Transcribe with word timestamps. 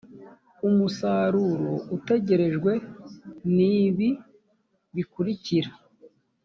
umusaruro 0.67 1.73
utegerejwe 1.95 2.71
ni 3.55 3.69
ibi 3.85 4.09
bikurikira 4.95 5.69